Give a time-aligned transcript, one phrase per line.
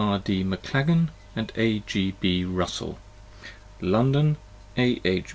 [0.01, 0.17] R.
[0.17, 0.43] D.
[0.43, 1.77] MACLAGAN AND A.
[1.81, 2.15] G.
[2.19, 2.43] B.
[2.43, 2.97] RUSSELL
[3.81, 4.37] LONDON:
[4.75, 4.99] A.
[5.05, 5.27] H.